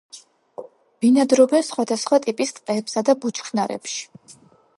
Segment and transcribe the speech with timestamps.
[1.05, 4.05] ბინადრობენ სხვადასხვა ტიპის ტყეებსა და ბუჩქნარებში.